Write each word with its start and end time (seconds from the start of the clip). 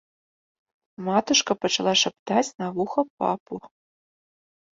Матушка 1.09 1.51
пачала 1.65 1.93
шаптаць 2.03 2.55
на 2.63 2.67
вуха 2.77 3.01
папу. 3.25 3.55